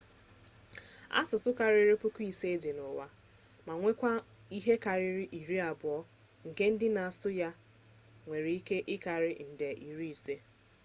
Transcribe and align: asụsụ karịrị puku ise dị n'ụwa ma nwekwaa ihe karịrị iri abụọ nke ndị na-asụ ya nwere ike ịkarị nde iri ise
asụsụ 1.19 1.49
karịrị 1.57 1.95
puku 2.01 2.19
ise 2.31 2.47
dị 2.63 2.71
n'ụwa 2.75 3.05
ma 3.65 3.73
nwekwaa 3.79 4.17
ihe 4.57 4.73
karịrị 4.83 5.25
iri 5.39 5.57
abụọ 5.69 5.95
nke 6.47 6.63
ndị 6.71 6.87
na-asụ 6.95 7.29
ya 7.41 7.49
nwere 8.25 8.49
ike 8.59 8.77
ịkarị 8.95 9.31
nde 9.51 9.67
iri 9.87 10.05
ise 10.13 10.35